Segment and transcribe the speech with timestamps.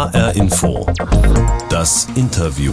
[0.00, 0.86] HR Info.
[1.68, 2.72] Das Interview.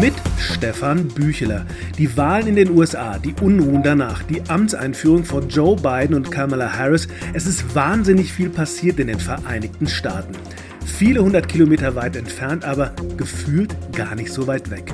[0.00, 1.66] Mit Stefan Bücheler.
[1.98, 6.72] Die Wahlen in den USA, die Unruhen danach, die Amtseinführung von Joe Biden und Kamala
[6.72, 7.08] Harris.
[7.34, 10.36] Es ist wahnsinnig viel passiert in den Vereinigten Staaten
[10.90, 14.92] viele hundert Kilometer weit entfernt, aber gefühlt gar nicht so weit weg.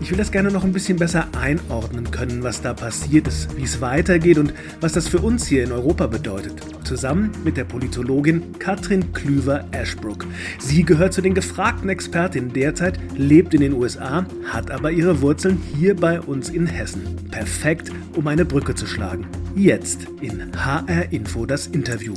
[0.00, 3.64] Ich will das gerne noch ein bisschen besser einordnen können, was da passiert ist, wie
[3.64, 6.60] es weitergeht und was das für uns hier in Europa bedeutet.
[6.84, 10.26] Zusammen mit der Politologin Katrin Klüver-Ashbrook.
[10.58, 15.58] Sie gehört zu den gefragten Expertinnen derzeit, lebt in den USA, hat aber ihre Wurzeln
[15.76, 17.16] hier bei uns in Hessen.
[17.30, 19.26] Perfekt, um eine Brücke zu schlagen.
[19.54, 22.14] Jetzt in HR Info das Interview.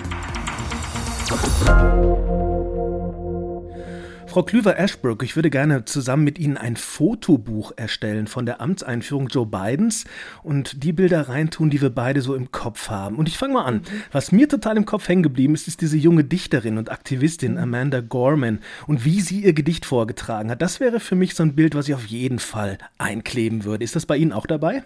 [4.35, 9.45] Frau Klüver-Ashbrook, ich würde gerne zusammen mit Ihnen ein Fotobuch erstellen von der Amtseinführung Joe
[9.45, 10.03] Bidens
[10.43, 13.16] und die Bilder reintun, die wir beide so im Kopf haben.
[13.16, 13.84] Und ich fange mal an.
[14.12, 18.02] Was mir total im Kopf hängen geblieben ist, ist diese junge Dichterin und Aktivistin Amanda
[18.02, 20.62] Gorman und wie sie ihr Gedicht vorgetragen hat.
[20.62, 23.85] Das wäre für mich so ein Bild, was ich auf jeden Fall einkleben würde.
[23.85, 24.84] Ist das bei Ihnen auch dabei?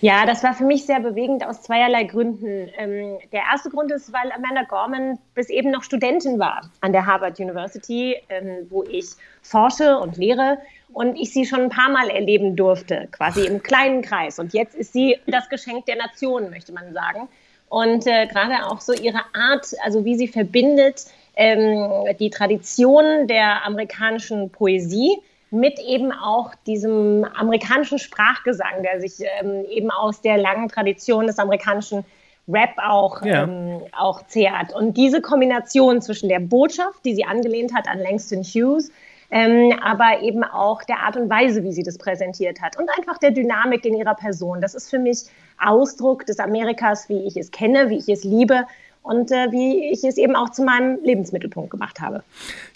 [0.00, 2.70] Ja, das war für mich sehr bewegend aus zweierlei Gründen.
[2.76, 7.06] Ähm, der erste Grund ist, weil Amanda Gorman bis eben noch Studentin war an der
[7.06, 9.06] Harvard University, ähm, wo ich
[9.42, 10.58] forsche und lehre
[10.92, 14.38] und ich sie schon ein paar Mal erleben durfte, quasi im kleinen Kreis.
[14.38, 17.28] Und jetzt ist sie das Geschenk der Nation, möchte man sagen.
[17.68, 21.04] Und äh, gerade auch so ihre Art, also wie sie verbindet
[21.36, 25.18] ähm, die Tradition der amerikanischen Poesie
[25.50, 31.38] mit eben auch diesem amerikanischen Sprachgesang, der sich ähm, eben aus der langen Tradition des
[31.38, 32.04] amerikanischen
[32.48, 33.44] Rap auch, ja.
[33.44, 34.74] ähm, auch zehrt.
[34.74, 38.90] Und diese Kombination zwischen der Botschaft, die sie angelehnt hat an Langston Hughes,
[39.30, 43.18] ähm, aber eben auch der Art und Weise, wie sie das präsentiert hat und einfach
[43.18, 44.62] der Dynamik in ihrer Person.
[44.62, 45.24] Das ist für mich
[45.58, 48.64] Ausdruck des Amerikas, wie ich es kenne, wie ich es liebe
[49.08, 52.22] und äh, wie ich es eben auch zu meinem Lebensmittelpunkt gemacht habe.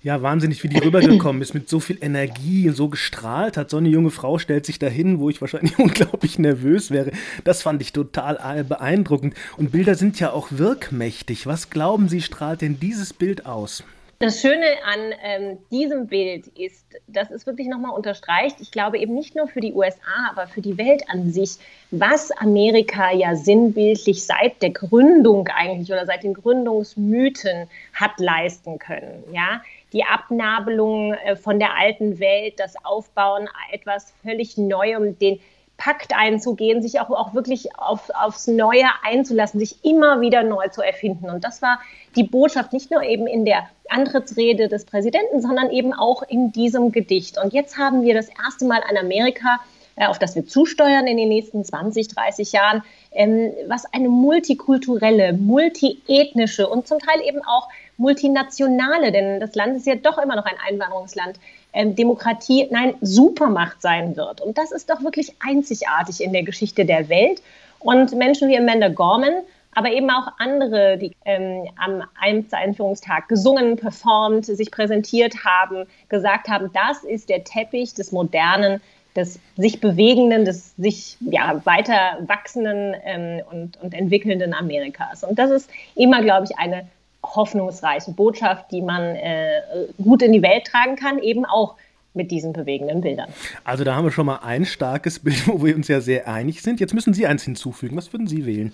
[0.02, 3.68] Ja, wahnsinnig, wie die rübergekommen ist, mit so viel Energie so gestrahlt hat.
[3.68, 7.12] So eine junge Frau stellt sich dahin, wo ich wahrscheinlich unglaublich nervös wäre.
[7.44, 9.34] Das fand ich total äh, beeindruckend.
[9.58, 11.46] Und Bilder sind ja auch wirkmächtig.
[11.46, 13.84] Was glauben Sie, strahlt denn dieses Bild aus?
[14.22, 19.14] Das Schöne an ähm, diesem Bild ist, dass es wirklich nochmal unterstreicht, ich glaube eben
[19.14, 21.56] nicht nur für die USA, aber für die Welt an sich,
[21.90, 29.24] was Amerika ja sinnbildlich seit der Gründung eigentlich oder seit den Gründungsmythen hat leisten können.
[29.32, 29.60] Ja?
[29.92, 35.40] Die Abnabelung äh, von der alten Welt, das Aufbauen etwas völlig Neuem, den
[35.76, 40.82] Pakt einzugehen, sich auch, auch wirklich auf, aufs Neue einzulassen, sich immer wieder neu zu
[40.82, 41.28] erfinden.
[41.28, 41.80] Und das war
[42.14, 46.92] die Botschaft nicht nur eben in der Antrittsrede des Präsidenten, sondern eben auch in diesem
[46.92, 47.38] Gedicht.
[47.42, 49.60] Und jetzt haben wir das erste Mal ein Amerika,
[49.96, 55.32] äh, auf das wir zusteuern in den nächsten 20, 30 Jahren, ähm, was eine multikulturelle,
[55.32, 60.46] multiethnische und zum Teil eben auch multinationale, denn das Land ist ja doch immer noch
[60.46, 61.38] ein Einwanderungsland,
[61.74, 64.40] Demokratie, nein, Supermacht sein wird.
[64.40, 67.42] Und das ist doch wirklich einzigartig in der Geschichte der Welt.
[67.78, 69.42] Und Menschen wie Amanda Gorman
[69.74, 76.70] aber eben auch andere, die ähm, am Amtseinführungstag gesungen, performt, sich präsentiert haben, gesagt haben,
[76.72, 78.80] das ist der Teppich des modernen,
[79.16, 85.24] des sich bewegenden, des sich ja, weiter wachsenden ähm, und, und entwickelnden Amerikas.
[85.24, 86.86] Und das ist immer, glaube ich, eine
[87.22, 89.62] hoffnungsreiche Botschaft, die man äh,
[90.02, 91.76] gut in die Welt tragen kann, eben auch
[92.14, 93.28] mit diesen bewegenden Bildern.
[93.64, 96.62] Also da haben wir schon mal ein starkes Bild, wo wir uns ja sehr einig
[96.62, 96.80] sind.
[96.80, 97.96] Jetzt müssen Sie eins hinzufügen.
[97.96, 98.72] Was würden Sie wählen?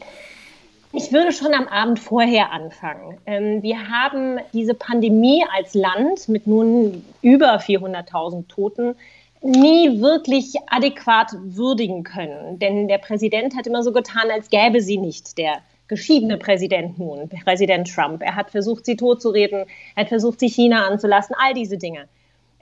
[0.93, 3.19] Ich würde schon am Abend vorher anfangen.
[3.27, 8.95] Ähm, wir haben diese Pandemie als Land mit nun über 400.000 Toten
[9.43, 12.59] nie wirklich adäquat würdigen können.
[12.59, 15.37] Denn der Präsident hat immer so getan, als gäbe sie nicht.
[15.37, 18.23] Der geschiedene Präsident nun, Präsident Trump.
[18.23, 22.09] Er hat versucht, sie totzureden, er hat versucht, sie China anzulassen, all diese Dinge.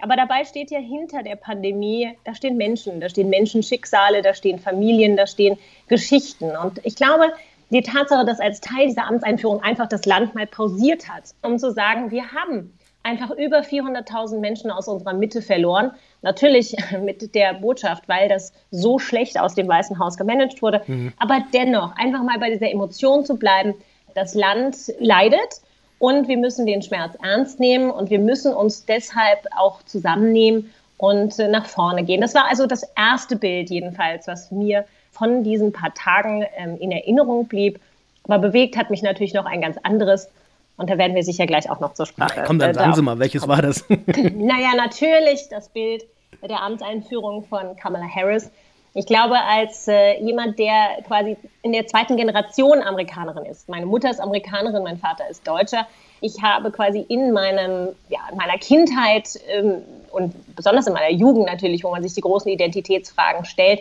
[0.00, 4.58] Aber dabei steht ja hinter der Pandemie, da stehen Menschen, da stehen Menschenschicksale, da stehen
[4.58, 6.56] Familien, da stehen Geschichten.
[6.56, 7.32] Und ich glaube,
[7.70, 11.72] die Tatsache, dass als Teil dieser Amtseinführung einfach das Land mal pausiert hat, um zu
[11.72, 12.75] sagen, wir haben
[13.06, 15.92] einfach über 400.000 Menschen aus unserer Mitte verloren.
[16.22, 20.82] Natürlich mit der Botschaft, weil das so schlecht aus dem Weißen Haus gemanagt wurde.
[20.86, 21.12] Mhm.
[21.18, 23.74] Aber dennoch, einfach mal bei dieser Emotion zu bleiben,
[24.14, 25.60] das Land leidet
[25.98, 31.38] und wir müssen den Schmerz ernst nehmen und wir müssen uns deshalb auch zusammennehmen und
[31.38, 32.20] äh, nach vorne gehen.
[32.20, 36.90] Das war also das erste Bild jedenfalls, was mir von diesen paar Tagen ähm, in
[36.90, 37.78] Erinnerung blieb.
[38.24, 40.28] Aber bewegt hat mich natürlich noch ein ganz anderes.
[40.76, 42.34] Und da werden wir sicher gleich auch noch zur Sprache.
[42.36, 43.84] Na, komm, dann äh, sagen Sie mal, welches war das?
[44.34, 46.04] naja, natürlich das Bild
[46.42, 48.50] der Amtseinführung von Kamala Harris.
[48.94, 54.10] Ich glaube, als äh, jemand, der quasi in der zweiten Generation Amerikanerin ist, meine Mutter
[54.10, 55.86] ist Amerikanerin, mein Vater ist Deutscher,
[56.22, 59.82] Ich habe quasi in meinem, ja, in meiner Kindheit ähm,
[60.12, 63.80] und besonders in meiner Jugend natürlich, wo man sich die großen Identitätsfragen stellt,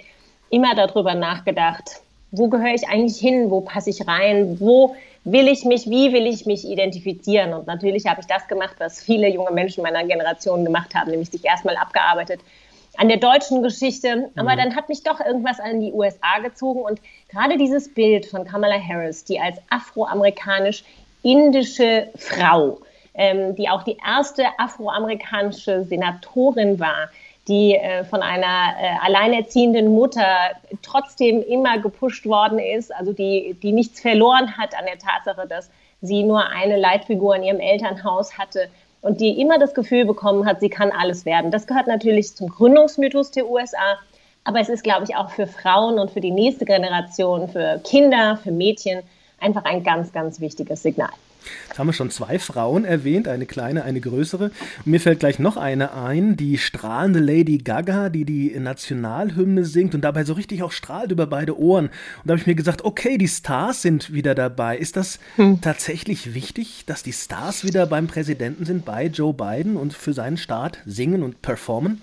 [0.50, 2.02] immer darüber nachgedacht,
[2.32, 6.28] wo gehöre ich eigentlich hin, wo passe ich rein, wo will ich mich, wie will
[6.28, 7.54] ich mich identifizieren?
[7.54, 11.32] Und natürlich habe ich das gemacht, was viele junge Menschen meiner Generation gemacht haben, nämlich
[11.32, 12.40] sich erstmal abgearbeitet
[12.98, 14.32] an der deutschen Geschichte.
[14.36, 14.58] Aber mhm.
[14.58, 18.80] dann hat mich doch irgendwas an die USA gezogen und gerade dieses Bild von Kamala
[18.80, 22.80] Harris, die als afroamerikanisch-indische Frau,
[23.16, 27.10] ähm, die auch die erste afroamerikanische Senatorin war,
[27.48, 30.26] die äh, von einer äh, alleinerziehenden Mutter
[30.82, 35.70] trotzdem immer gepusht worden ist, also die, die nichts verloren hat an der Tatsache, dass
[36.02, 38.70] sie nur eine Leitfigur in ihrem Elternhaus hatte
[39.02, 41.52] und die immer das Gefühl bekommen hat, sie kann alles werden.
[41.52, 44.00] Das gehört natürlich zum Gründungsmythos der USA,
[44.44, 48.38] aber es ist, glaube ich, auch für Frauen und für die nächste Generation, für Kinder,
[48.38, 49.04] für Mädchen
[49.40, 51.10] einfach ein ganz, ganz wichtiges Signal.
[51.68, 54.46] Jetzt haben wir schon zwei Frauen erwähnt, eine kleine, eine größere.
[54.86, 59.96] Und mir fällt gleich noch eine ein, die strahlende Lady Gaga, die die Nationalhymne singt
[59.96, 61.86] und dabei so richtig auch strahlt über beide Ohren.
[61.86, 61.94] Und
[62.26, 64.78] da habe ich mir gesagt, okay, die Stars sind wieder dabei.
[64.78, 65.62] Ist das hm.
[65.62, 70.38] tatsächlich wichtig, dass die Stars wieder beim Präsidenten sind, bei Joe Biden und für seinen
[70.38, 72.02] Staat singen und performen?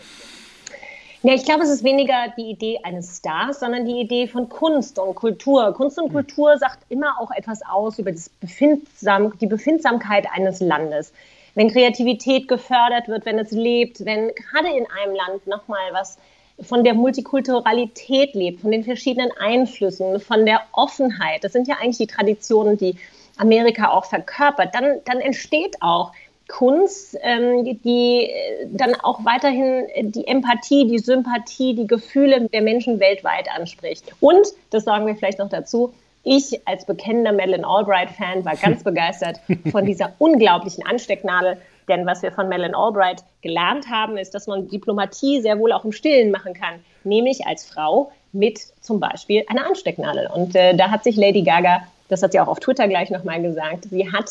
[1.24, 4.98] Ja, ich glaube, es ist weniger die Idee eines Stars, sondern die Idee von Kunst
[4.98, 5.72] und Kultur.
[5.72, 6.12] Kunst und hm.
[6.14, 8.10] Kultur sagt immer auch etwas aus über
[8.40, 11.12] Befindsam, die Befindsamkeit eines Landes.
[11.54, 16.18] Wenn Kreativität gefördert wird, wenn es lebt, wenn gerade in einem Land nochmal was
[16.60, 21.44] von der Multikulturalität lebt, von den verschiedenen Einflüssen, von der Offenheit.
[21.44, 22.96] Das sind ja eigentlich die Traditionen, die
[23.36, 24.74] Amerika auch verkörpert.
[24.74, 26.12] Dann, dann entsteht auch
[26.52, 33.00] Kunst, ähm, die äh, dann auch weiterhin die Empathie, die Sympathie, die Gefühle der Menschen
[33.00, 34.12] weltweit anspricht.
[34.20, 35.94] Und, das sagen wir vielleicht noch dazu,
[36.24, 39.40] ich als bekennender Madeleine Albright-Fan war ganz begeistert
[39.70, 41.56] von dieser unglaublichen Anstecknadel.
[41.88, 45.86] Denn was wir von Madeleine Albright gelernt haben, ist, dass man Diplomatie sehr wohl auch
[45.86, 46.74] im Stillen machen kann.
[47.02, 50.28] Nämlich als Frau mit zum Beispiel einer Anstecknadel.
[50.32, 53.40] Und äh, da hat sich Lady Gaga, das hat sie auch auf Twitter gleich nochmal
[53.40, 54.26] gesagt, sie hat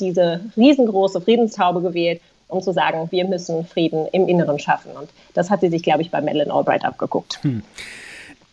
[0.00, 4.92] diese riesengroße Friedenstaube gewählt, um zu sagen, wir müssen Frieden im Inneren schaffen.
[4.92, 7.42] Und das hat sie sich, glaube ich, bei Madeleine Albright abgeguckt.
[7.42, 7.62] Hm.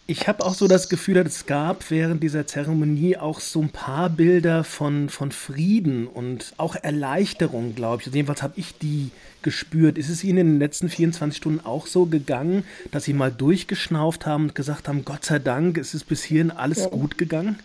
[0.08, 4.10] Ich habe auch so das Gefühl, es gab während dieser Zeremonie auch so ein paar
[4.10, 8.08] Bilder von, von Frieden und auch Erleichterung, glaube ich.
[8.08, 9.12] Also jedenfalls habe ich die
[9.42, 9.98] gespürt.
[9.98, 14.26] Ist es Ihnen in den letzten 24 Stunden auch so gegangen, dass Sie mal durchgeschnauft
[14.26, 16.90] haben und gesagt haben, Gott sei Dank, es ist bis hierhin alles ja.
[16.90, 17.60] gut gegangen?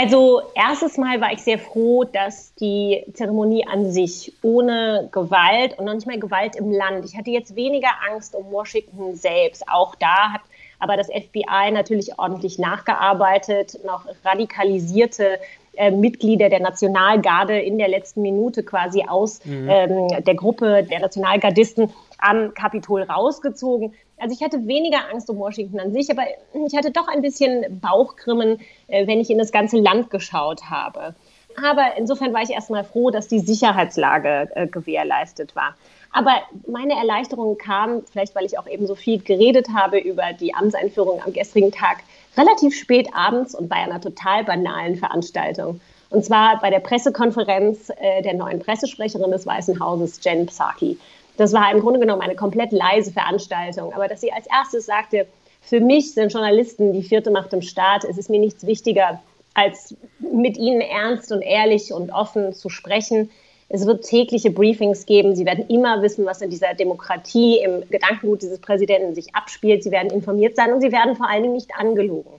[0.00, 5.86] Also erstes Mal war ich sehr froh, dass die Zeremonie an sich ohne Gewalt und
[5.86, 7.04] noch nicht mal Gewalt im Land.
[7.04, 9.68] Ich hatte jetzt weniger Angst um Washington selbst.
[9.68, 10.42] Auch da hat
[10.78, 15.40] aber das FBI natürlich ordentlich nachgearbeitet, noch radikalisierte
[15.74, 19.68] äh, Mitglieder der Nationalgarde in der letzten Minute quasi aus mhm.
[19.68, 23.94] ähm, der Gruppe der Nationalgardisten am Kapitol rausgezogen.
[24.18, 26.22] Also ich hatte weniger Angst um Washington an sich, aber
[26.66, 31.14] ich hatte doch ein bisschen Bauchgrimmen, äh, wenn ich in das ganze Land geschaut habe.
[31.56, 35.74] Aber insofern war ich erstmal froh, dass die Sicherheitslage äh, gewährleistet war.
[36.12, 36.32] Aber
[36.66, 41.20] meine Erleichterung kam, vielleicht weil ich auch eben so viel geredet habe über die Amtseinführung
[41.22, 41.98] am gestrigen Tag,
[42.36, 45.80] relativ spät abends und bei einer total banalen Veranstaltung.
[46.10, 50.98] Und zwar bei der Pressekonferenz äh, der neuen Pressesprecherin des Weißen Hauses, Jen Psaki.
[51.38, 53.94] Das war im Grunde genommen eine komplett leise Veranstaltung.
[53.94, 55.26] Aber dass sie als erstes sagte,
[55.62, 58.04] für mich sind Journalisten die vierte Macht im Staat.
[58.04, 59.22] Es ist mir nichts wichtiger,
[59.54, 63.30] als mit ihnen ernst und ehrlich und offen zu sprechen.
[63.68, 65.36] Es wird tägliche Briefings geben.
[65.36, 69.84] Sie werden immer wissen, was in dieser Demokratie, im Gedankengut dieses Präsidenten sich abspielt.
[69.84, 72.32] Sie werden informiert sein und sie werden vor allen Dingen nicht angelogen.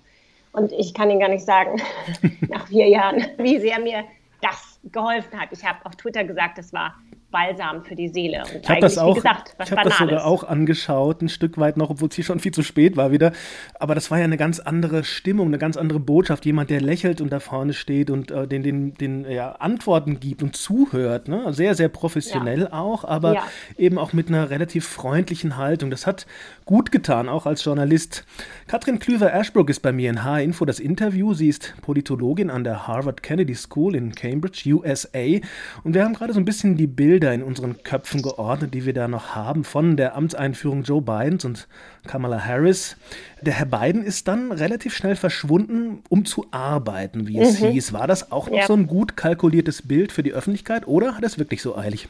[0.51, 1.81] Und ich kann Ihnen gar nicht sagen,
[2.49, 4.03] nach vier Jahren, wie sehr mir
[4.41, 5.49] das geholfen hat.
[5.51, 6.95] Ich habe auf Twitter gesagt, das war
[7.31, 8.43] Balsam für die Seele.
[8.43, 11.77] Und ich habe das auch, gesagt, ich habe das sogar auch angeschaut, ein Stück weit
[11.77, 13.33] noch, obwohl es hier schon viel zu spät war wieder.
[13.75, 16.45] Aber das war ja eine ganz andere Stimmung, eine ganz andere Botschaft.
[16.45, 20.41] Jemand, der lächelt und da vorne steht und äh, den, den, den ja, Antworten gibt
[20.41, 21.27] und zuhört.
[21.27, 21.53] Ne?
[21.53, 22.73] Sehr, sehr professionell ja.
[22.73, 23.43] auch, aber ja.
[23.77, 25.91] eben auch mit einer relativ freundlichen Haltung.
[25.91, 26.25] Das hat
[26.65, 28.25] gut getan, auch als Journalist.
[28.67, 31.35] Katrin Klüver-Ashbrook ist bei mir in H-Info das Interview.
[31.35, 35.39] Sie ist Politologin an der Harvard Kennedy School in Cambridge, USA.
[35.83, 38.85] Und wir haben gerade so ein bisschen die Bilder Bilder in unseren Köpfen geordnet, die
[38.85, 41.67] wir da noch haben von der Amtseinführung Joe Bidens und
[42.07, 42.95] Kamala Harris.
[43.41, 47.71] Der Herr Biden ist dann relativ schnell verschwunden, um zu arbeiten, wie es mhm.
[47.71, 47.91] hieß.
[47.91, 48.67] War das auch noch ja.
[48.67, 52.07] so ein gut kalkuliertes Bild für die Öffentlichkeit oder hat es wirklich so eilig?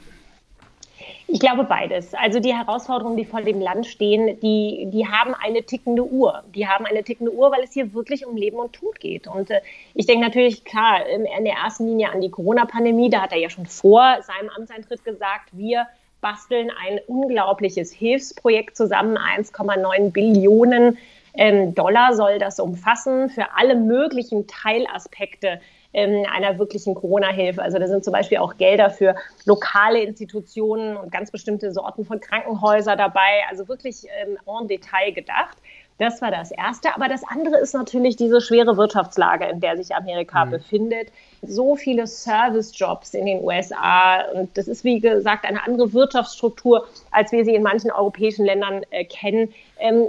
[1.32, 2.16] Ich glaube beides.
[2.16, 6.44] Also die Herausforderungen, die vor dem Land stehen, die, die haben eine tickende Uhr.
[6.56, 9.28] Die haben eine tickende Uhr, weil es hier wirklich um Leben und Tod geht.
[9.28, 9.62] Und äh,
[9.94, 13.12] ich denke natürlich, klar, in der ersten Linie an die Corona-Pandemie.
[13.12, 15.86] Da hat er ja schon vor seinem Amtseintritt gesagt, wir
[16.20, 20.98] basteln ein unglaubliches Hilfsprojekt zusammen, 1,9 Billionen
[21.36, 25.62] ähm, Dollar soll das umfassen für alle möglichen Teilaspekte
[25.94, 27.62] ähm, einer wirklichen Corona-Hilfe.
[27.62, 29.16] Also da sind zum Beispiel auch Gelder für
[29.46, 33.44] lokale Institutionen und ganz bestimmte Sorten von Krankenhäusern dabei.
[33.50, 35.58] Also wirklich ähm, en Detail gedacht.
[35.98, 36.96] Das war das Erste.
[36.96, 40.52] Aber das andere ist natürlich diese schwere Wirtschaftslage, in der sich Amerika mhm.
[40.52, 41.12] befindet.
[41.42, 44.22] So viele Service-Jobs in den USA.
[44.34, 48.84] Und das ist, wie gesagt, eine andere Wirtschaftsstruktur, als wir sie in manchen europäischen Ländern
[48.90, 50.08] äh, kennen, ähm,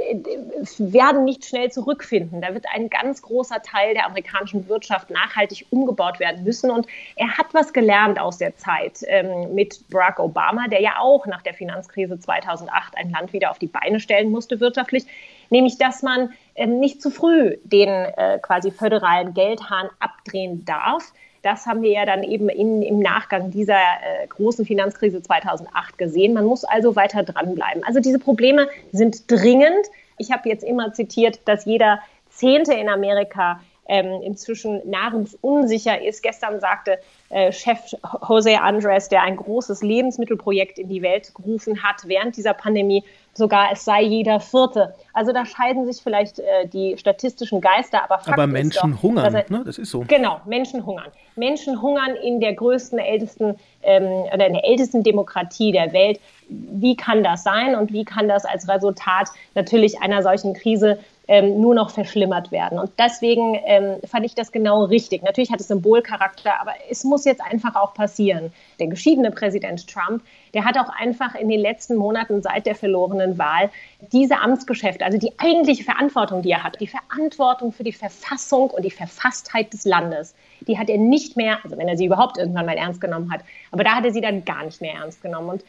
[0.79, 2.41] werden nicht schnell zurückfinden.
[2.41, 6.71] Da wird ein ganz großer Teil der amerikanischen Wirtschaft nachhaltig umgebaut werden müssen.
[6.71, 11.27] Und er hat was gelernt aus der Zeit ähm, mit Barack Obama, der ja auch
[11.27, 15.07] nach der Finanzkrise 2008 ein Land wieder auf die Beine stellen musste wirtschaftlich
[15.51, 16.33] nämlich dass man
[16.67, 21.13] nicht zu früh den äh, quasi föderalen Geldhahn abdrehen darf.
[21.43, 26.35] Das haben wir ja dann eben in, im Nachgang dieser äh, großen Finanzkrise 2008 gesehen.
[26.35, 27.83] Man muss also weiter dranbleiben.
[27.85, 29.87] Also diese Probleme sind dringend.
[30.19, 36.23] Ich habe jetzt immer zitiert, dass jeder Zehnte in Amerika ähm, inzwischen nahrungsunsicher ist.
[36.23, 36.99] Gestern sagte
[37.31, 37.81] äh, Chef
[38.29, 43.03] Jose Andres, der ein großes Lebensmittelprojekt in die Welt gerufen hat während dieser Pandemie,
[43.33, 44.95] sogar es sei jeder Vierte.
[45.13, 49.35] Also da scheiden sich vielleicht äh, die statistischen Geister, aber Fakt Aber Menschen doch, hungern,
[49.35, 49.63] er, ne?
[49.65, 50.05] das ist so.
[50.07, 51.11] Genau, Menschen hungern.
[51.37, 56.21] Menschen hungern in der größten, ältesten ähm, oder in der ältesten Demokratie der Welt.
[56.49, 60.99] Wie kann das sein und wie kann das als Resultat natürlich einer solchen Krise
[61.31, 62.81] ähm, nur noch verschlimmert werden.
[62.81, 65.23] Und deswegen ähm, fand ich das genau richtig.
[65.23, 68.53] Natürlich hat es Symbolcharakter, aber es muss jetzt einfach auch passieren.
[68.81, 73.39] Der geschiedene Präsident Trump, der hat auch einfach in den letzten Monaten seit der verlorenen
[73.39, 73.71] Wahl
[74.11, 78.85] diese Amtsgeschäfte, also die eigentliche Verantwortung, die er hat, die Verantwortung für die Verfassung und
[78.85, 80.35] die Verfasstheit des Landes,
[80.67, 83.43] die hat er nicht mehr, also wenn er sie überhaupt irgendwann mal ernst genommen hat,
[83.71, 85.49] aber da hat er sie dann gar nicht mehr ernst genommen.
[85.51, 85.65] Und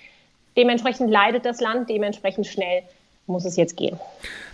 [0.57, 2.83] dementsprechend leidet das Land, dementsprechend schnell
[3.27, 3.97] muss es jetzt gehen.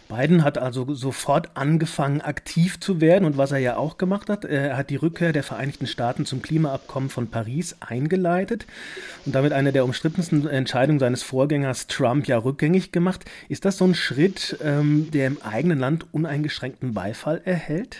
[0.10, 4.46] Biden hat also sofort angefangen, aktiv zu werden und was er ja auch gemacht hat,
[4.46, 8.66] er hat die Rückkehr der Vereinigten Staaten zum Klimaabkommen von Paris eingeleitet
[9.26, 13.26] und damit eine der umstrittensten Entscheidungen seines Vorgängers Trump ja rückgängig gemacht.
[13.50, 17.98] Ist das so ein Schritt, ähm, der im eigenen Land uneingeschränkten Beifall erhält?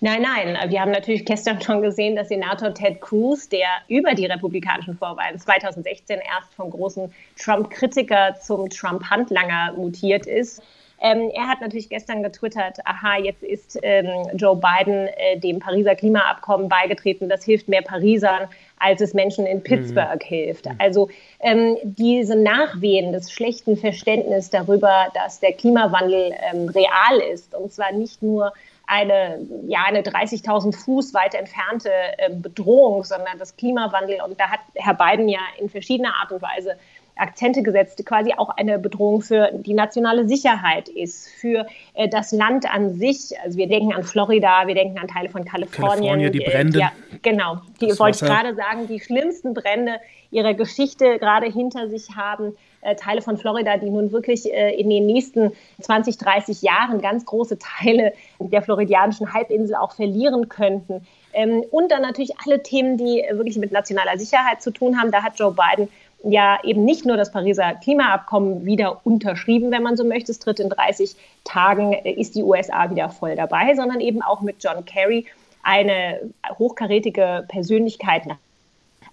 [0.00, 0.70] Nein, nein.
[0.70, 5.38] Wir haben natürlich gestern schon gesehen, dass Senator Ted Cruz, der über die republikanischen Vorwahlen
[5.38, 10.62] 2016 erst vom großen Trump-Kritiker zum Trump-Handlanger mutiert ist,
[11.00, 15.94] ähm, er hat natürlich gestern getwittert, aha, jetzt ist ähm, Joe Biden äh, dem Pariser
[15.96, 17.28] Klimaabkommen beigetreten.
[17.28, 20.26] Das hilft mehr Parisern, als es Menschen in Pittsburgh mhm.
[20.26, 20.66] hilft.
[20.78, 27.70] Also ähm, diese Nachwehen des schlechten Verständnisses darüber, dass der Klimawandel ähm, real ist, und
[27.70, 28.54] zwar nicht nur
[28.86, 34.18] eine, ja, eine 30.000 Fuß weit entfernte äh, Bedrohung, sondern das Klimawandel.
[34.22, 36.76] Und da hat Herr Biden ja in verschiedener Art und Weise
[37.16, 42.68] Akzente gesetzt, quasi auch eine Bedrohung für die nationale Sicherheit ist, für äh, das Land
[42.72, 43.38] an sich.
[43.42, 46.20] Also wir denken an Florida, wir denken an Teile von Kalifornien.
[46.20, 46.78] Kalifornien die Brände.
[46.80, 47.58] Ja, genau.
[47.80, 50.00] Die wollte ich gerade sagen, die schlimmsten Brände
[50.30, 52.56] ihrer Geschichte gerade hinter sich haben.
[52.84, 57.24] Äh, Teile von Florida, die nun wirklich äh, in den nächsten 20, 30 Jahren ganz
[57.24, 61.06] große Teile der floridianischen Halbinsel auch verlieren könnten.
[61.32, 65.10] Ähm, und dann natürlich alle Themen, die wirklich mit nationaler Sicherheit zu tun haben.
[65.10, 65.88] Da hat Joe Biden
[66.24, 70.30] ja eben nicht nur das Pariser Klimaabkommen wieder unterschrieben, wenn man so möchte.
[70.30, 74.42] Es tritt in 30 Tagen, äh, ist die USA wieder voll dabei, sondern eben auch
[74.42, 75.24] mit John Kerry
[75.62, 76.20] eine
[76.58, 78.36] hochkarätige Persönlichkeit nach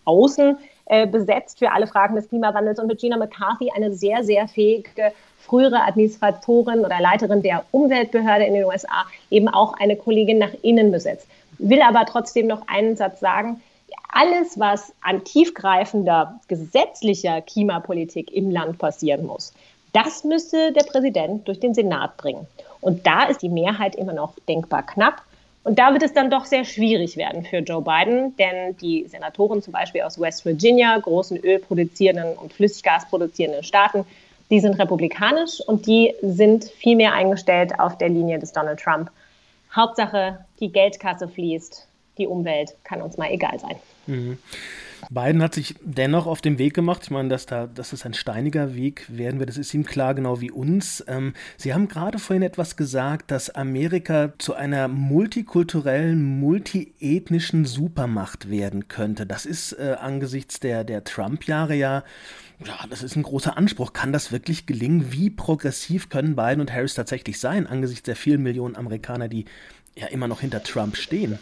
[0.04, 0.58] außen
[0.92, 5.14] äh, besetzt für alle Fragen des Klimawandels und mit Gina McCarthy eine sehr, sehr fähige
[5.40, 10.92] frühere Administratorin oder Leiterin der Umweltbehörde in den USA eben auch eine Kollegin nach innen
[10.92, 11.28] besetzt.
[11.58, 13.62] Will aber trotzdem noch einen Satz sagen
[14.12, 19.54] alles, was an tiefgreifender gesetzlicher Klimapolitik im Land passieren muss,
[19.94, 22.48] das müsste der Präsident durch den Senat bringen.
[22.80, 25.22] Und da ist die Mehrheit immer noch denkbar knapp.
[25.64, 29.62] Und da wird es dann doch sehr schwierig werden für Joe Biden, denn die Senatoren
[29.62, 34.06] zum Beispiel aus West Virginia, großen ölproduzierenden und Flüssiggasproduzierenden Staaten,
[34.50, 39.12] die sind republikanisch und die sind viel mehr eingestellt auf der Linie des Donald Trump.
[39.74, 41.88] Hauptsache, die Geldkasse fließt,
[42.18, 43.76] die Umwelt kann uns mal egal sein.
[44.08, 44.38] Mhm.
[45.14, 47.02] Biden hat sich dennoch auf den Weg gemacht.
[47.04, 50.16] Ich meine, dass, da, dass es ein steiniger Weg werden wird, das ist ihm klar,
[50.16, 51.04] genau wie uns.
[51.06, 58.88] Ähm, Sie haben gerade vorhin etwas gesagt, dass Amerika zu einer multikulturellen, multiethnischen Supermacht werden
[58.88, 59.26] könnte.
[59.26, 62.04] Das ist äh, angesichts der, der Trump-Jahre ja
[62.66, 63.92] ja, das ist ein großer Anspruch.
[63.92, 65.12] Kann das wirklich gelingen?
[65.12, 69.46] Wie progressiv können Biden und Harris tatsächlich sein, angesichts der vielen Millionen Amerikaner, die
[69.96, 71.40] ja immer noch hinter Trump stehen?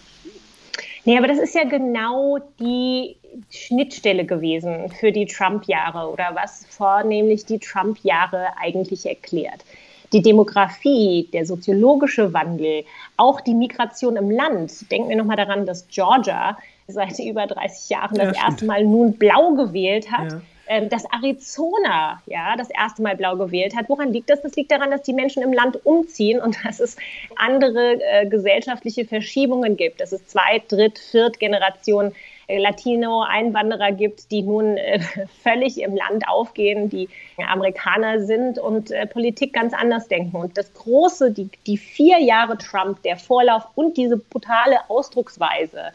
[1.06, 3.16] Nee, aber das ist ja genau die
[3.50, 9.64] Schnittstelle gewesen für die Trump-Jahre oder was vornehmlich die Trump-Jahre eigentlich erklärt.
[10.12, 12.84] Die Demografie, der soziologische Wandel,
[13.16, 14.92] auch die Migration im Land.
[14.92, 18.52] Denken wir nochmal daran, dass Georgia seit über 30 Jahren ja, das stimmt.
[18.52, 20.32] erste Mal nun blau gewählt hat.
[20.32, 23.90] Ja ähm, dass Arizona ja das erste Mal blau gewählt hat.
[23.90, 24.44] Woran liegt das?
[24.44, 26.96] Das liegt daran, dass die Menschen im Land umziehen und dass es
[27.36, 32.14] andere äh, gesellschaftliche Verschiebungen gibt, dass es Zweit-, Dritt-, Viert-Generation
[32.46, 35.00] äh, Latino-Einwanderer gibt, die nun äh,
[35.42, 37.10] völlig im Land aufgehen, die
[37.48, 40.38] Amerikaner sind und äh, Politik ganz anders denken.
[40.38, 45.94] Und das große, die, die vier Jahre Trump, der Vorlauf und diese brutale Ausdrucksweise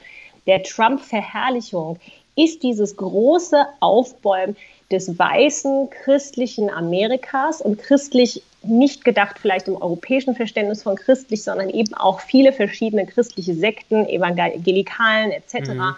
[0.49, 2.01] der Trump-Verherrlichung
[2.37, 4.57] ist dieses große Aufbäumen
[4.91, 11.69] des weißen christlichen Amerikas und christlich nicht gedacht vielleicht im europäischen Verständnis von christlich, sondern
[11.71, 15.95] eben auch viele verschiedene christliche Sekten, Evangelikalen etc., mhm.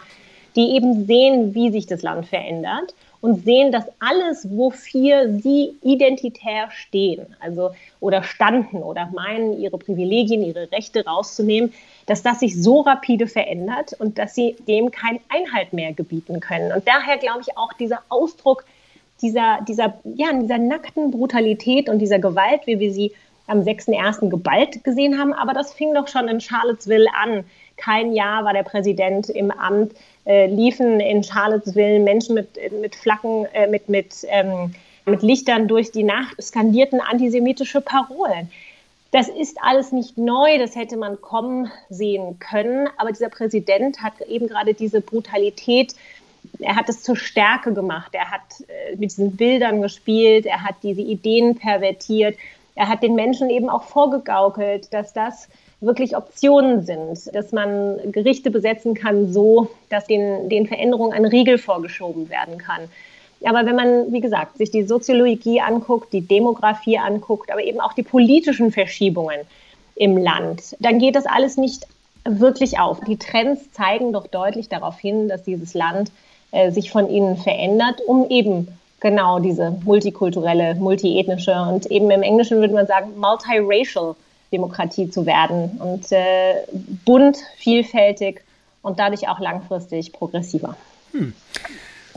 [0.57, 2.95] die eben sehen, wie sich das Land verändert
[3.27, 10.45] und sehen, dass alles, wofür sie identitär stehen, also oder standen oder meinen, ihre Privilegien,
[10.45, 11.75] ihre Rechte rauszunehmen,
[12.07, 16.71] dass das sich so rapide verändert und dass sie dem keinen Einhalt mehr gebieten können.
[16.71, 18.65] Und daher glaube ich auch dieser Ausdruck
[19.23, 23.13] dieser, dieser, ja, dieser nackten Brutalität und dieser Gewalt, wie wir sie
[23.47, 24.29] am 6.1.
[24.29, 25.33] geballt gesehen haben.
[25.33, 27.45] Aber das fing doch schon in Charlottesville an.
[27.77, 29.93] Kein Jahr war der Präsident im Amt,
[30.25, 34.75] äh, liefen in Charlottesville Menschen mit, mit Flaggen, äh, mit, mit, ähm,
[35.05, 38.51] mit Lichtern durch die Nacht, skandierten antisemitische Parolen.
[39.13, 42.89] Das ist alles nicht neu, das hätte man kommen sehen können.
[42.97, 45.95] Aber dieser Präsident hat eben gerade diese Brutalität,
[46.59, 48.15] er hat es zur Stärke gemacht.
[48.15, 52.37] Er hat äh, mit diesen Bildern gespielt, er hat diese Ideen pervertiert.
[52.77, 55.49] Er hat den Menschen eben auch vorgegaukelt, dass das
[55.81, 61.59] wirklich Optionen sind, dass man Gerichte besetzen kann, so dass den, den Veränderungen ein Riegel
[61.59, 62.83] vorgeschoben werden kann.
[63.45, 67.93] Aber wenn man, wie gesagt, sich die Soziologie anguckt, die Demografie anguckt, aber eben auch
[67.93, 69.41] die politischen Verschiebungen
[69.95, 71.87] im Land, dann geht das alles nicht
[72.25, 73.01] wirklich auf.
[73.01, 76.11] Die Trends zeigen doch deutlich darauf hin, dass dieses Land
[76.51, 78.69] äh, sich von ihnen verändert, um eben
[79.01, 84.15] genau diese multikulturelle, multiethnische und eben im Englischen würde man sagen multiracial
[84.53, 86.65] Demokratie zu werden und äh,
[87.05, 88.43] bunt, vielfältig
[88.83, 90.77] und dadurch auch langfristig progressiver.
[91.13, 91.35] Hm.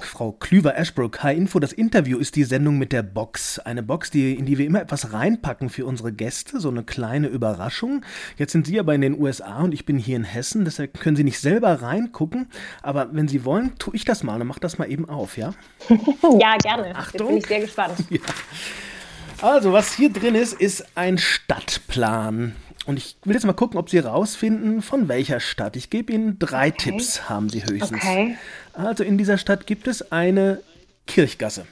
[0.04, 3.60] Frau Klüver-Ashbrook, H-Info, das Interview ist die Sendung mit der Box.
[3.60, 7.28] Eine Box, die, in die wir immer etwas reinpacken für unsere Gäste, so eine kleine
[7.28, 8.04] Überraschung.
[8.38, 11.16] Jetzt sind Sie aber in den USA und ich bin hier in Hessen, deshalb können
[11.16, 12.48] Sie nicht selber reingucken.
[12.82, 15.54] Aber wenn Sie wollen, tue ich das mal und mach das mal eben auf, ja?
[16.40, 16.96] ja, gerne.
[16.96, 17.20] Achtung.
[17.20, 17.96] Jetzt bin ich sehr gespannt.
[18.10, 18.20] Ja.
[19.42, 22.56] Also, was hier drin ist, ist ein Stadtplan.
[22.86, 25.76] Und ich will jetzt mal gucken, ob Sie herausfinden, von welcher Stadt.
[25.76, 26.92] Ich gebe Ihnen drei okay.
[26.92, 28.04] Tipps, haben Sie höchstens.
[28.04, 28.36] Okay.
[28.86, 30.62] Also in dieser Stadt gibt es eine
[31.06, 31.66] Kirchgasse.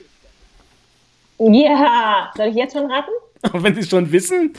[1.40, 3.12] Ja, soll ich jetzt schon raten?
[3.64, 4.54] Wenn Sie es schon wissen.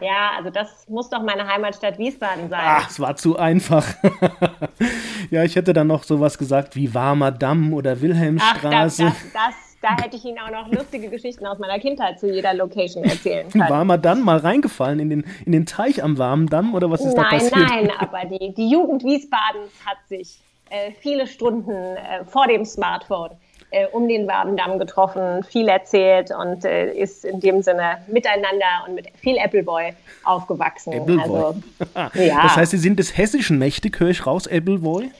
[0.00, 2.60] Ja, also das muss doch meine Heimatstadt Wiesbaden sein.
[2.62, 3.86] Ach, es war zu einfach.
[5.30, 9.04] ja, ich hätte dann noch sowas gesagt wie Warmer Damm oder Wilhelmstraße.
[9.06, 12.18] Ach, das, das, das da hätte ich Ihnen auch noch lustige Geschichten aus meiner Kindheit
[12.18, 13.68] zu jeder Location erzählen können.
[13.68, 17.00] War man dann mal reingefallen in den, in den Teich am warmen Damm oder was
[17.00, 17.56] ist nein, da passiert?
[17.56, 20.38] Nein, nein, aber die, die Jugend Wiesbadens hat sich
[21.00, 23.30] viele Stunden äh, vor dem Smartphone
[23.70, 28.84] äh, um den warmen Damm getroffen, viel erzählt und äh, ist in dem Sinne miteinander
[28.86, 29.92] und mit viel Appleboy
[30.24, 30.92] aufgewachsen.
[30.94, 31.22] Appleboy.
[31.22, 31.62] Also,
[32.14, 32.42] ja.
[32.42, 35.10] Das heißt, Sie sind des Hessischen mächtig, höre ich raus, Appleboy?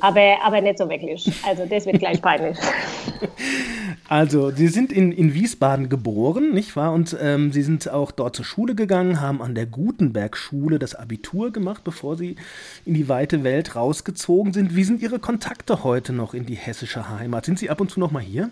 [0.00, 1.30] Aber, aber nicht so wirklich.
[1.46, 2.56] Also das wird gleich peinlich.
[4.10, 6.94] Also, Sie sind in, in Wiesbaden geboren, nicht wahr?
[6.94, 11.52] Und ähm, Sie sind auch dort zur Schule gegangen, haben an der Gutenberg-Schule das Abitur
[11.52, 12.36] gemacht, bevor Sie
[12.86, 14.74] in die weite Welt rausgezogen sind.
[14.74, 17.44] Wie sind Ihre Kontakte heute noch in die hessische Heimat?
[17.44, 18.48] Sind Sie ab und zu noch mal hier?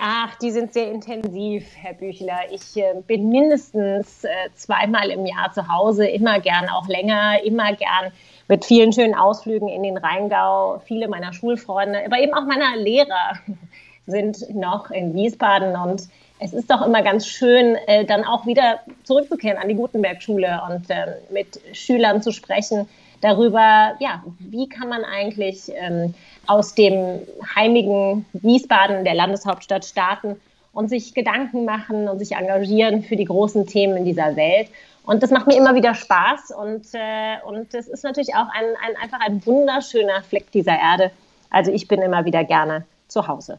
[0.00, 2.38] Ach, die sind sehr intensiv, Herr Büchler.
[2.52, 7.74] Ich äh, bin mindestens äh, zweimal im Jahr zu Hause, immer gern auch länger, immer
[7.74, 8.12] gern
[8.48, 10.80] mit vielen schönen Ausflügen in den Rheingau.
[10.86, 13.38] Viele meiner Schulfreunde, aber eben auch meiner Lehrer
[14.06, 16.08] sind noch in Wiesbaden und
[16.40, 20.90] es ist doch immer ganz schön, äh, dann auch wieder zurückzukehren an die Gutenberg-Schule und
[20.90, 22.88] äh, mit Schülern zu sprechen.
[23.20, 26.12] darüber, ja, wie kann man eigentlich ähm,
[26.46, 27.20] aus dem
[27.54, 30.36] heimigen Wiesbaden, der Landeshauptstadt, starten
[30.74, 34.68] und sich Gedanken machen und sich engagieren für die großen Themen in dieser Welt.
[35.04, 38.64] Und das macht mir immer wieder Spaß und, äh, und das ist natürlich auch ein,
[38.82, 41.10] ein, einfach ein wunderschöner Fleck dieser Erde.
[41.50, 43.58] Also ich bin immer wieder gerne zu Hause.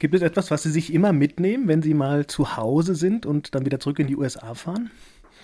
[0.00, 3.54] Gibt es etwas, was Sie sich immer mitnehmen, wenn Sie mal zu Hause sind und
[3.54, 4.90] dann wieder zurück in die USA fahren?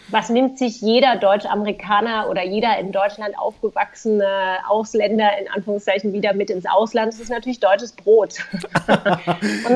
[0.09, 6.49] Was nimmt sich jeder Deutsch-Amerikaner oder jeder in Deutschland aufgewachsene Ausländer in Anführungszeichen wieder mit
[6.51, 7.13] ins Ausland?
[7.13, 8.35] Das ist natürlich deutsches Brot.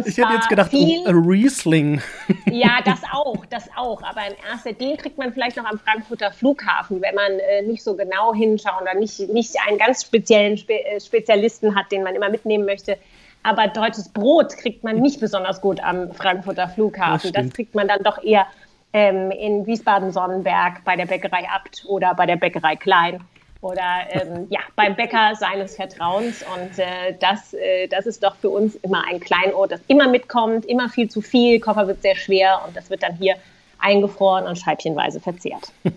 [0.04, 2.00] ich hätte jetzt gedacht, viel, oh, Riesling.
[2.50, 4.02] ja, das auch, das auch.
[4.02, 7.82] Aber in erster den kriegt man vielleicht noch am Frankfurter Flughafen, wenn man äh, nicht
[7.82, 12.14] so genau hinschaut oder nicht, nicht einen ganz speziellen Spe äh, Spezialisten hat, den man
[12.14, 12.98] immer mitnehmen möchte.
[13.42, 17.32] Aber deutsches Brot kriegt man nicht besonders gut am Frankfurter Flughafen.
[17.32, 18.46] Das, das kriegt man dann doch eher
[18.92, 23.20] ähm, in Wiesbaden-Sonnenberg bei der Bäckerei Abt oder bei der Bäckerei Klein
[23.60, 26.44] oder ähm, ja, beim Bäcker seines Vertrauens.
[26.54, 30.64] Und äh, das, äh, das ist doch für uns immer ein Kleinod, das immer mitkommt,
[30.64, 33.36] immer viel zu viel, Koffer wird sehr schwer und das wird dann hier
[33.80, 35.72] eingefroren und scheibchenweise verzehrt.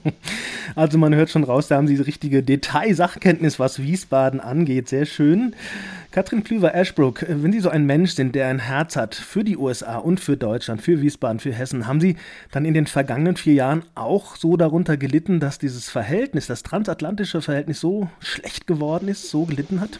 [0.75, 4.87] Also man hört schon raus, da haben Sie richtige Detailsachkenntnis, was Wiesbaden angeht.
[4.87, 5.55] Sehr schön.
[6.11, 9.97] Katrin Klüver-Ashbrook, wenn Sie so ein Mensch sind, der ein Herz hat für die USA
[9.97, 12.17] und für Deutschland, für Wiesbaden, für Hessen, haben Sie
[12.51, 17.41] dann in den vergangenen vier Jahren auch so darunter gelitten, dass dieses Verhältnis, das transatlantische
[17.41, 19.99] Verhältnis so schlecht geworden ist, so gelitten hat?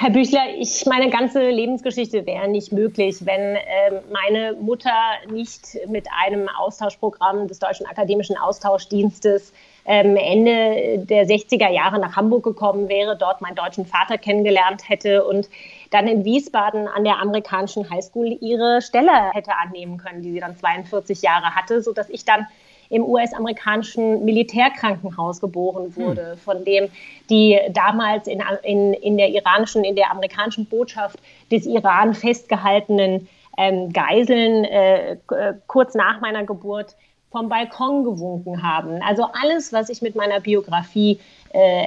[0.00, 4.94] Herr Büchler, ich, meine ganze Lebensgeschichte wäre nicht möglich, wenn äh, meine Mutter
[5.30, 9.52] nicht mit einem Austauschprogramm des Deutschen Akademischen Austauschdienstes
[9.84, 15.22] ähm, Ende der 60er Jahre nach Hamburg gekommen wäre, dort meinen deutschen Vater kennengelernt hätte
[15.22, 15.50] und
[15.90, 20.56] dann in Wiesbaden an der amerikanischen Highschool ihre Stelle hätte annehmen können, die sie dann
[20.56, 22.46] 42 Jahre hatte, sodass ich dann
[22.90, 25.96] im US-amerikanischen Militärkrankenhaus geboren hm.
[25.96, 26.38] wurde, hm.
[26.38, 26.88] von dem
[27.30, 31.18] die damals in, in, in der iranischen, in der amerikanischen Botschaft
[31.50, 35.18] des Iran festgehaltenen ähm, Geiseln äh, äh,
[35.66, 36.96] kurz nach meiner Geburt
[37.30, 39.00] vom Balkon gewunken haben.
[39.02, 41.20] Also alles, was ich mit meiner Biografie
[41.52, 41.86] äh,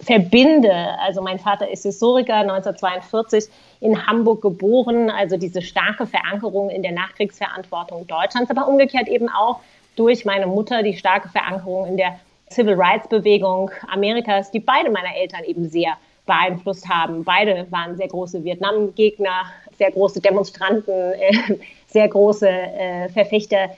[0.00, 0.72] verbinde.
[1.00, 3.48] Also mein Vater ist Historiker, 1942
[3.80, 9.60] in Hamburg geboren, also diese starke Verankerung in der Nachkriegsverantwortung Deutschlands, aber umgekehrt eben auch
[9.96, 12.18] durch meine Mutter die starke Verankerung in der
[12.50, 17.24] Civil Rights Bewegung Amerikas, die beide meiner Eltern eben sehr beeinflusst haben.
[17.24, 21.32] Beide waren sehr große Vietnam-Gegner, sehr große Demonstranten, äh,
[21.86, 23.70] sehr große äh, Verfechter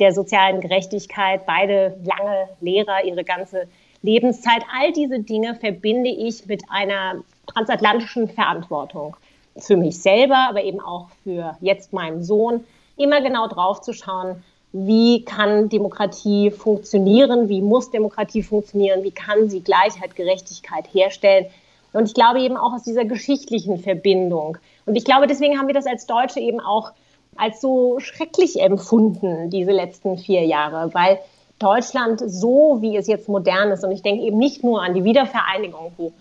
[0.00, 3.68] der sozialen Gerechtigkeit, beide lange Lehrer, ihre ganze
[4.02, 4.62] Lebenszeit.
[4.76, 9.16] All diese Dinge verbinde ich mit einer transatlantischen Verantwortung
[9.56, 12.64] für mich selber, aber eben auch für jetzt meinen Sohn,
[12.96, 19.50] immer genau drauf zu schauen, wie kann Demokratie funktionieren, wie muss Demokratie funktionieren, wie kann
[19.50, 21.46] sie Gleichheit, Gerechtigkeit herstellen.
[21.92, 24.56] Und ich glaube eben auch aus dieser geschichtlichen Verbindung.
[24.86, 26.92] Und ich glaube, deswegen haben wir das als Deutsche eben auch
[27.36, 31.18] als so schrecklich empfunden, diese letzten vier Jahre, weil
[31.58, 35.04] Deutschland so, wie es jetzt modern ist, und ich denke eben nicht nur an die
[35.04, 36.12] Wiedervereinigung, wo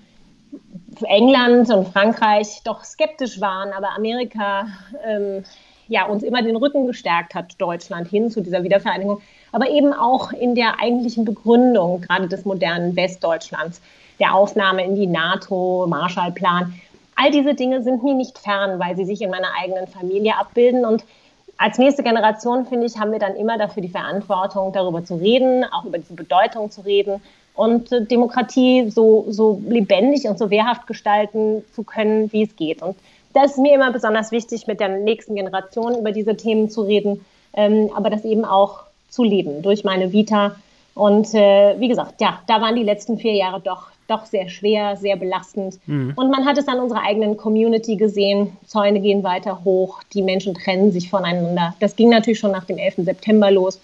[1.03, 4.67] England und Frankreich doch skeptisch waren, aber Amerika
[5.05, 5.43] ähm,
[5.87, 10.31] ja, uns immer den Rücken gestärkt hat, Deutschland hin zu dieser Wiedervereinigung, aber eben auch
[10.31, 13.81] in der eigentlichen Begründung gerade des modernen Westdeutschlands,
[14.19, 16.73] der Aufnahme in die NATO, Marshallplan.
[17.15, 20.85] All diese Dinge sind mir nicht fern, weil sie sich in meiner eigenen Familie abbilden
[20.85, 21.03] und
[21.57, 25.63] als nächste Generation, finde ich, haben wir dann immer dafür die Verantwortung, darüber zu reden,
[25.63, 27.21] auch über diese Bedeutung zu reden
[27.53, 32.81] und äh, Demokratie so, so lebendig und so wehrhaft gestalten zu können, wie es geht.
[32.81, 32.95] Und
[33.33, 37.25] das ist mir immer besonders wichtig, mit der nächsten Generation über diese Themen zu reden,
[37.53, 40.55] ähm, aber das eben auch zu leben durch meine Vita.
[40.93, 44.97] Und äh, wie gesagt, ja, da waren die letzten vier Jahre doch, doch sehr schwer,
[44.97, 45.79] sehr belastend.
[45.85, 46.13] Mhm.
[46.15, 48.57] Und man hat es an unserer eigenen Community gesehen.
[48.65, 51.75] Zäune gehen weiter hoch, die Menschen trennen sich voneinander.
[51.79, 53.05] Das ging natürlich schon nach dem 11.
[53.05, 53.79] September los.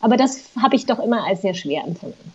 [0.00, 2.32] Aber das habe ich doch immer als sehr schwer empfunden.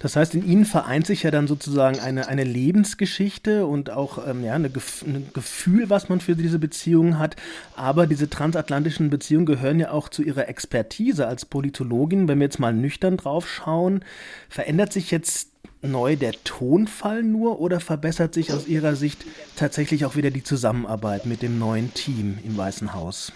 [0.00, 4.44] Das heißt, in Ihnen vereint sich ja dann sozusagen eine, eine Lebensgeschichte und auch ähm,
[4.44, 7.36] ja, eine Gef ein Gefühl, was man für diese Beziehungen hat.
[7.74, 12.28] Aber diese transatlantischen Beziehungen gehören ja auch zu Ihrer Expertise als Politologin.
[12.28, 14.04] Wenn wir jetzt mal nüchtern drauf schauen,
[14.48, 15.50] verändert sich jetzt
[15.82, 19.24] neu der Tonfall nur oder verbessert sich aus Ihrer Sicht
[19.56, 23.32] tatsächlich auch wieder die Zusammenarbeit mit dem neuen Team im Weißen Haus?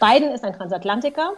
[0.00, 1.32] Biden ist ein Transatlantiker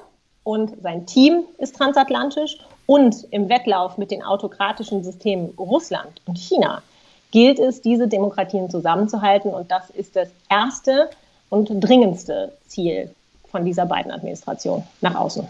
[0.44, 6.83] und sein Team ist transatlantisch und im Wettlauf mit den autokratischen Systemen Russland und China
[7.31, 9.53] gilt es, diese Demokratien zusammenzuhalten.
[9.53, 11.11] Und das ist das erste
[11.49, 13.11] und dringendste Ziel
[13.51, 15.49] von dieser beiden Administration nach außen.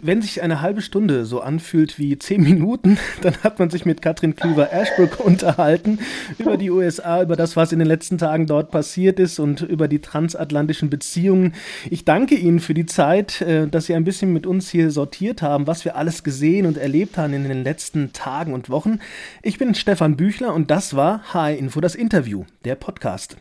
[0.00, 4.02] Wenn sich eine halbe Stunde so anfühlt wie zehn Minuten, dann hat man sich mit
[4.02, 5.98] Katrin Klüver-Ashbrook unterhalten
[6.38, 9.88] über die USA, über das, was in den letzten Tagen dort passiert ist und über
[9.88, 11.54] die transatlantischen Beziehungen.
[11.90, 15.42] Ich danke Ihnen für die Zeit, äh, dass Sie ein bisschen mit uns hier sortiert
[15.42, 18.98] haben, was wir alles gesehen und erlebt haben in den letzten Tagen und Wochen.
[19.42, 23.36] Ich bin Stefan Büchler und das war HR Info das Interview, der Podcast.